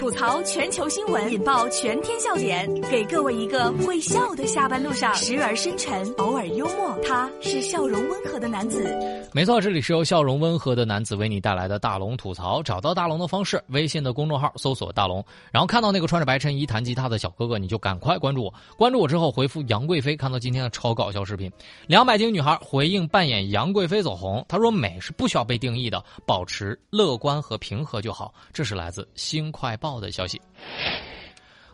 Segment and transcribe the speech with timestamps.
[0.00, 6.98] 吐槽全球新闻，引爆全天笑点，给各位一个会笑的下班路上，时而深沉，偶尔幽默。
[7.06, 8.82] 他是笑容温和的男子。
[9.32, 12.60] 没错，这里是由笑容温和的男子为你带来的大龙吐槽。
[12.60, 18.54] 找到大龙的方式：微信的公众号搜索“大龙”，然后看到那个穿着白衬衣弹吉他的小哥哥，你就赶快关注我。
[18.76, 21.48] 关注我之后回复“杨贵妃”，看到今天的超搞笑视频。
[21.86, 30.42] 两百斤女孩回应扮演杨贵妃走红，她说：“美是不需要被定义的，保持乐观和平和就好。”这是来自《新快报》的消息。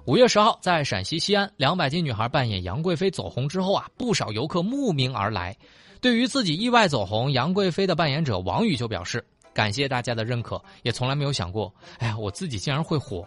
[0.04, 5.56] 五月十号，在陕西西安，两百斤女孩扮演杨贵妃走红之后啊，不少游客慕名而来。
[6.00, 9.24] 对于自己意外走红，杨贵妃的扮演者王宇就表示
[9.54, 13.26] ：“感谢大家的认可，也从来没有想过，哎呀，我自己竟然会火。”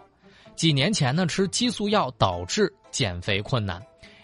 [0.56, 3.80] 几年前呢，吃激素药导致减肥困难。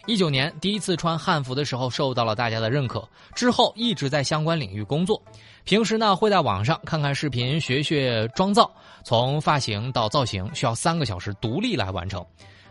[0.06, 3.09] 一九年第一次穿汉服的时候，受到了大家的认可。
[3.34, 5.20] 之后一直在相关领域工作，
[5.64, 8.70] 平时呢会在网上看看视频，学学妆造，
[9.02, 12.24] 从发型到造型需要三个小时独立来完成。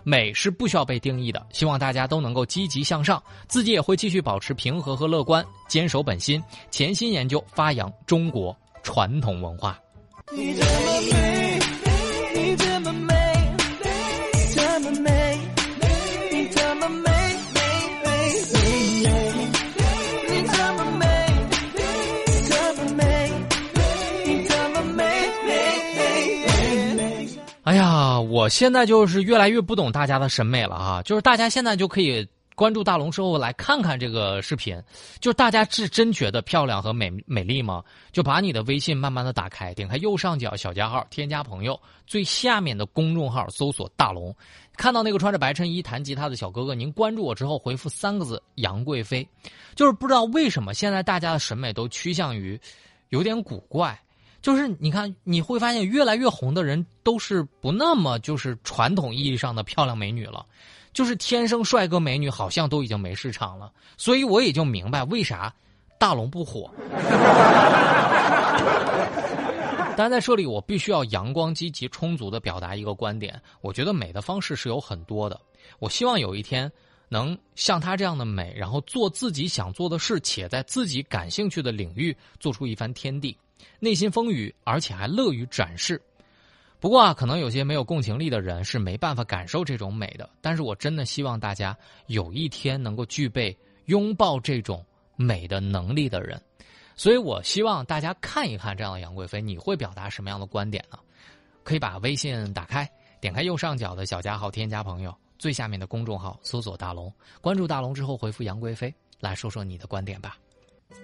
[0.06, 6.40] 美是不需要被定义的，希望大家都能够积极向上，自己也会继续保持平和和乐观，坚守本心，
[6.70, 9.80] 潜心研究发扬中国传统文化。
[10.32, 11.60] 你这么美，
[28.46, 34.80] 我现在就是越来越不懂大家的审美了啊，就是大家现在就可以关注大龙之后来看看这个视频，
[35.20, 37.84] 就是大家是真觉得漂亮和美美丽吗？
[38.12, 44.32] 就把你的微信慢慢的打开，点开右上角小加号，添加朋友，最下面的公众号搜索大龙，
[44.78, 49.28] 看到那个穿着白衬衣弹吉他的小哥哥，您关注我之后回复三个字杨贵妃，
[49.74, 52.62] 就是不知道为什么现在大家的审美都趋向于
[53.10, 54.00] 有点古怪。
[54.46, 60.46] 就是你看，你会发现越来越红的人都是不那么就是传统意义上的漂亮美女了，
[60.94, 63.72] 就是天生帅哥美女好像都已经没市场了。
[63.98, 65.52] 所以我也就明白为啥
[65.98, 66.70] 大龙不火。
[69.98, 75.42] 但在这里，我必须要阳光、积极、充足的表达一个观点：我觉得美的方式是有很多的。
[75.80, 76.72] 我希望有一天
[77.10, 83.36] 能像她这样的美，然后做自己想做的事，且在自己感兴趣的领域做出一番天地。
[83.80, 86.02] 内心丰腴，而且还乐于展示。
[86.80, 90.30] 不过啊，可能有些没有共情力的人是没办法感受这种美的。
[90.42, 91.76] 但是我真的希望大家
[92.08, 96.40] 有一天能够具备拥抱这种美的能力的人。
[96.96, 101.00] 所以我希望大家看一看这样的杨贵妃，你会表达什么样的观点呢？
[101.64, 102.88] 可以把微信打开，
[103.20, 107.12] 点开右上角的小加号，添加朋友，最下面的公众号搜索大龙，
[107.42, 110.38] 关注大龙之后回复杨贵妃，来说说你的观点吧。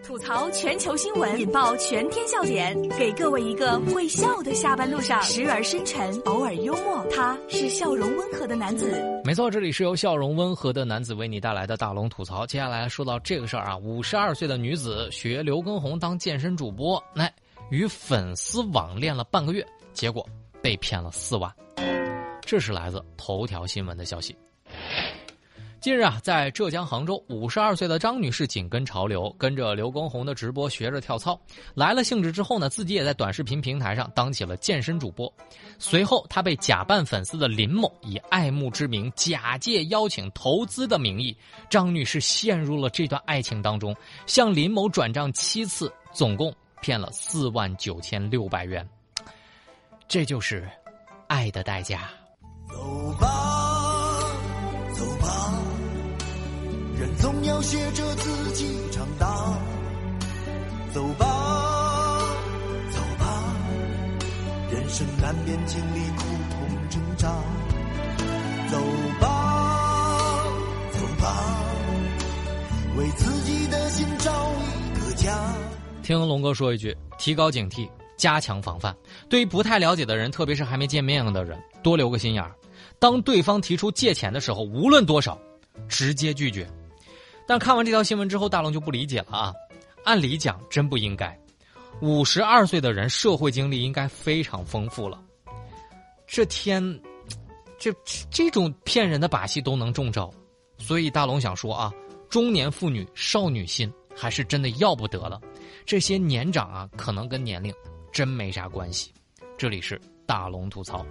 [0.04, 7.06] 吐槽全球新闻，引爆全天笑点，给各位一个会笑的下班路上，时而深沉，偶尔幽默。
[7.12, 8.92] 他是笑容温和的男子。
[9.24, 12.46] 没错，这里是由笑容温和的男子为你带来的大龙吐槽。
[12.46, 17.32] 接下来说到这个事儿啊，五十二岁的女子学刘畊宏当健身主播，来
[17.70, 20.28] 与粉丝网恋了半个月，结果
[20.62, 21.54] 被骗了四万。
[22.42, 24.36] 这是来自头条新闻的消息。
[25.82, 31.40] 近日啊，在浙江杭州，五十二岁的张女士紧跟潮流，跟着刘畊宏的直播学着跳操。
[31.74, 35.34] 来了兴致之后呢，自己也在短视频平台上当起了健身主播。
[35.80, 41.36] 随后，她被假扮粉丝的林某以爱慕之名，假借邀请投资的名义，
[41.68, 43.96] 张女士陷入了这段爱情当中，
[44.28, 48.88] 向林某转账七次，总共骗了四万九千六百元。
[50.08, 50.70] 这就是
[51.26, 52.08] 爱的代价。
[52.70, 53.51] 走吧。
[57.02, 59.58] 人总要学着自己长大，
[60.94, 61.26] 走吧，
[62.92, 63.56] 走吧，
[64.70, 67.28] 人生难免经历苦痛挣扎，
[68.70, 68.78] 走
[69.20, 70.44] 吧，
[70.92, 71.64] 走吧，
[72.96, 74.32] 为自己的心找
[74.62, 75.36] 一个家。
[76.04, 78.96] 听龙哥说一句：提高警惕，加强防范。
[79.28, 82.52] 对于不太了解的人，特别是还没见面的人，多留个心眼儿。
[83.00, 85.36] 当对方提出借钱的时候，无论多少，
[85.90, 86.70] 直接拒绝。
[87.52, 89.54] 但看完这条新闻之后，大龙就不理解了啊！
[90.06, 91.38] 按理讲真不应该，
[92.02, 95.22] 五十二岁的人社会经历应该非常丰富了，
[96.26, 96.82] 这天，
[97.78, 97.94] 这
[98.30, 100.34] 这种骗人的把戏都能中招，
[100.78, 101.92] 所以大龙想说啊，
[102.30, 105.38] 中年妇女少女心还是真的要不得了。
[105.86, 107.74] 这些年长啊，可能跟年龄
[108.14, 109.14] 真没啥关系。
[109.58, 111.06] 这里是大龙吐槽，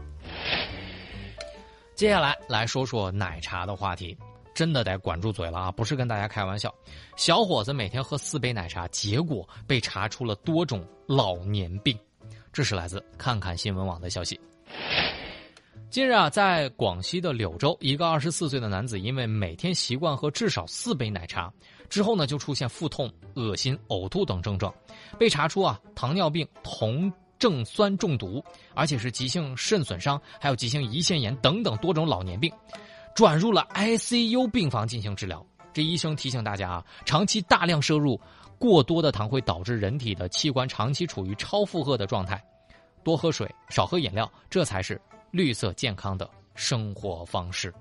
[1.94, 4.16] 接下来来说说奶茶的话题。
[4.60, 5.72] 真的得管住嘴了啊！
[5.72, 6.70] 不是跟大家开玩笑。
[7.16, 11.98] 小伙子每天喝四杯奶茶，结果被查出了多种老年病。
[12.52, 14.38] 这是来自看看新闻网的消息。
[15.88, 21.50] 近日啊，在广西的柳州，一个二十四岁的男子因为每天习惯喝至少四杯奶茶，
[21.88, 24.70] 之后呢就出现腹痛、恶心、呕吐等症状，
[25.18, 32.52] 被查出啊糖尿病、酮症酸中毒，而且是急性肾损伤，还有急性胰腺炎等等多种老年病，
[33.14, 35.44] 转入了 ICU 病房进行治疗。
[35.72, 38.20] 这医生提醒大家啊，长期大量摄入
[38.58, 42.42] 过多的糖会导致人体的器官长期处于超负荷的状态，
[43.04, 45.00] 多喝水，少喝饮料，这才是。
[45.32, 47.72] 绿色健康的生活方式，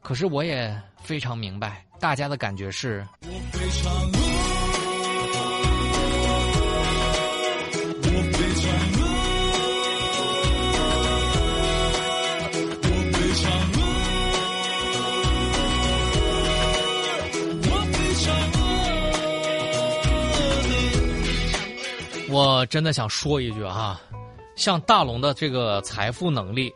[0.00, 3.06] 可是我也非常明白大家的感觉是。
[3.20, 4.69] 我非常
[22.30, 24.00] 我真的想说一句啊。
[24.54, 26.72] 像大龙的这个财富能力，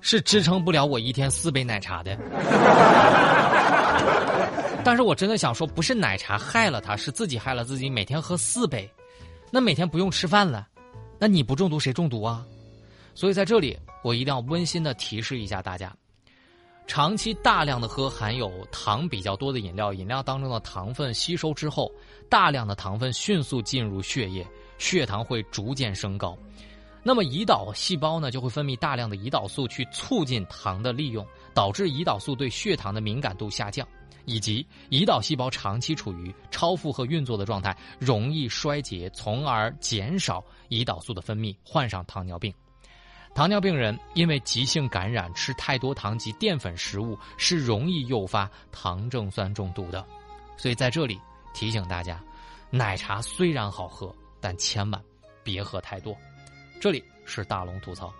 [0.00, 2.18] 是支撑不了我一天四杯奶茶的。
[4.84, 7.88] 但是我真的想说，不是奶茶害了他，是自己害了自己。
[7.88, 8.90] 每天喝四杯，
[9.50, 10.66] 那每天不用吃饭了，
[11.18, 12.44] 那你不中毒谁中毒啊？
[13.14, 15.94] 所以在这里，我一定要温馨的提示一下大家：
[16.88, 21.88] 长期大量的喝含有糖比较多的饮料，饮料当中的糖分吸收之后，
[22.28, 24.44] 大量的糖分迅速进入血液，
[24.82, 26.36] 血糖会逐渐升高。
[27.04, 31.24] 那么胰岛细胞呢，就会分泌大量的胰岛素去促进糖的利用，
[31.54, 33.86] 导致胰岛素对血糖的敏感度下降，
[34.24, 42.52] 以及胰岛细胞长期处于超负荷运作的状态，容易衰竭，从而减少胰岛素的分泌，患上糖尿病。
[43.34, 50.04] 糖尿病人因为急性感染，吃太多糖及淀粉食物是容易诱发糖症酸中毒的。
[50.56, 51.18] 所以在这里
[51.54, 52.22] 提醒大家，
[52.70, 55.00] 奶茶虽然好喝，但千万
[55.42, 56.14] 别喝太多。
[56.80, 58.12] 这里是大龙吐槽，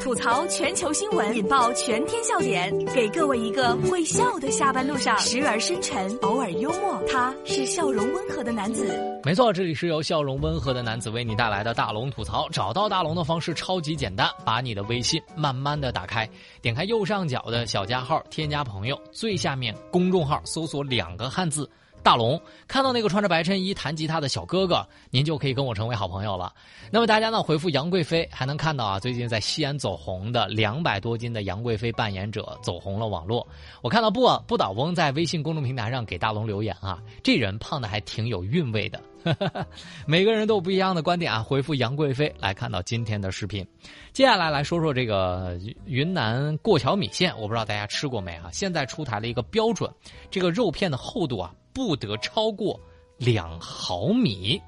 [0.00, 6.98] 吐槽全球新闻，引爆全天笑点，给各位一个会笑的下班路上，时而深沉，偶尔幽默。
[7.06, 9.20] 他是笑容温和的男子。
[9.22, 12.48] 没错，这里是由笑容温和的男子为你带来的大龙吐槽。
[12.48, 16.26] 找到大龙的方式超级简单，把你的微信慢慢的打开，
[16.62, 21.68] 点开右上角的小加号，添加朋友，最下面公众号搜索两个汉字。
[22.04, 26.52] 大龙看到那个穿着白衬衣弹吉他的小哥哥，您就可以跟我成为好朋友了。
[26.90, 33.48] 那么大家呢回复杨贵妃，还能看到啊，最近在西安走红的两百多斤的杨贵妃扮演者走红了网络。
[33.80, 39.00] 我看到不不倒翁在微信公众平台上给大龙留言啊，这人胖的还挺有韵味的。
[40.06, 43.66] 每个人都有不一样的观点啊，回复杨贵妃来看到今天的视频。
[44.12, 48.50] 接下来来说说这个云南过桥米线，我不知道大家吃过没啊？
[48.52, 49.90] 现在出台了一个标准，
[50.30, 51.50] 这个肉片的厚度啊。
[51.74, 52.80] 不得超过
[53.18, 54.60] 两毫米，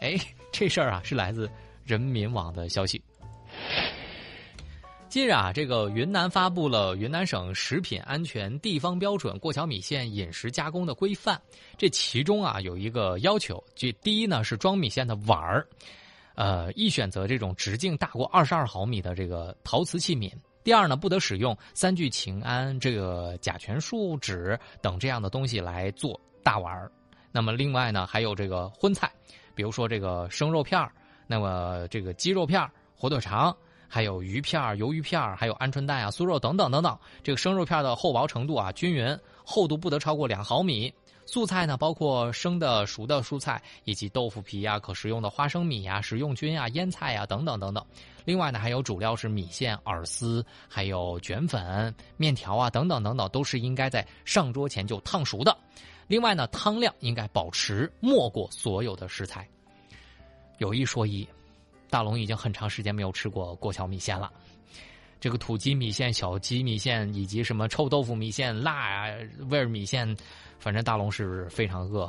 [0.00, 0.16] 哎，
[0.52, 1.50] 这事儿啊是来自
[1.84, 3.02] 人民网的消息。
[5.08, 11.40] 近日啊，这个云南发布了云南省食品安全地方标准过桥米线饮食加工的规范，
[11.76, 15.66] 这其中啊有一个要求，就第一呢是装米线的碗儿，
[16.34, 20.30] 呃，宜选择这种直径大过二十二毫米的这个陶瓷器皿。
[20.62, 26.20] 第二呢，不得使用三聚氰胺、这个甲醛树脂等这样的东西来做。
[26.46, 26.88] 大碗儿，
[27.32, 29.10] 那么另外呢，还有这个荤菜，
[29.52, 30.92] 比如说这个生肉片儿，
[31.26, 33.52] 那么这个鸡肉片儿、火腿肠，
[33.88, 36.96] 还有鱼片儿、鱿鱼片儿，还有鹌鹑蛋啊、酥肉等等等等。
[37.20, 40.94] 这个生肉片的厚薄程度啊均匀，厚度不得超过两毫米。
[41.28, 47.84] 素菜呢，包括生的、熟的蔬菜，以及豆腐皮呀、可食用的花生米呀、食用菌啊、腌菜呀等等等等。
[48.24, 55.58] 另外呢，还有主料是米线、饵丝，还有卷粉、面条啊等等等等，都是应该在上桌前就烫熟的。
[56.08, 59.46] 另外呢，汤量应该保持没过所有的食材。
[60.58, 61.26] 有一说一，
[61.90, 64.30] 大龙已经很长时间没有吃过过桥米线了。
[65.18, 69.06] 这个土鸡米线、小鸡米线以及什么臭豆腐米线、辣
[69.48, 70.16] 味儿米线，
[70.58, 72.08] 反正大龙是非常饿。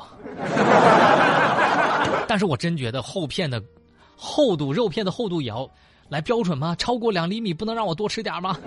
[2.27, 3.63] 但是我真觉得厚片的
[4.15, 5.67] 厚度，肉片的厚度也要
[6.09, 6.75] 来标准吗？
[6.75, 8.59] 超过两厘米不能让我多吃点吗？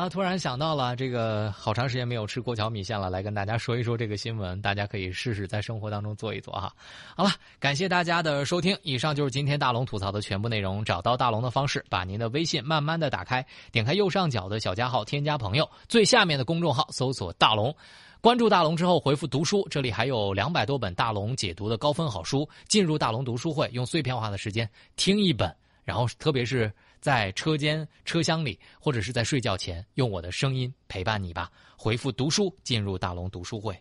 [0.00, 6.72] 啊，突然想到了这个，好长时间没有吃过桥米线了，来跟大家说一说这个新闻，大家可以试试在生活当中做一做哈。
[7.14, 7.28] 好了，
[7.58, 10.82] 感谢大家的收听，以上就是今天大龙吐槽的全部内容。
[10.82, 17.76] 找到大龙的方式，把您的微信慢慢的打开，点开右上角的小加号，添加朋友，最下面的公众号搜索大龙，
[18.22, 24.66] 关注大龙之后回复读书，这里还有两百多本大龙解读的高分好书，进入大龙读书会，用碎片化的时间
[24.96, 25.54] 听一本，
[25.84, 26.72] 然后特别是。
[27.00, 31.50] 在车间、车厢里，或者是在睡觉前，用我的声音陪伴你吧。
[31.76, 33.76] 回复“读书”进入大龙读书会。